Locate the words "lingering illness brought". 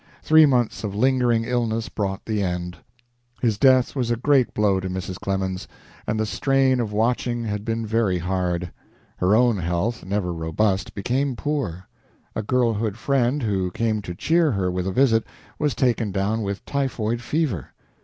0.95-2.25